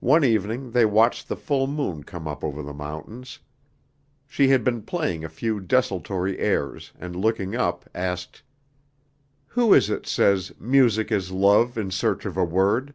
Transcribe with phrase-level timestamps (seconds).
[0.00, 3.38] One evening they watched the full moon come up over the mountains.
[4.26, 8.42] She had been playing a few desultory airs, and looking up asked,
[9.46, 12.92] "Who is it says 'music is love in search of a word'?"